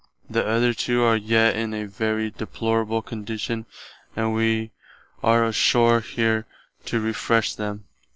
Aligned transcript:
The 0.27 0.43
other 0.43 0.73
two 0.73 1.03
are 1.03 1.15
yet 1.15 1.55
in 1.55 1.75
a 1.75 1.85
very 1.85 2.31
deplorable 2.31 3.03
condition 3.03 3.67
and 4.15 4.33
wee 4.33 4.71
are 5.23 5.45
ashore 5.45 5.99
here 6.01 6.47
to 6.85 6.99
refresh 6.99 7.53
them.... 7.53 7.83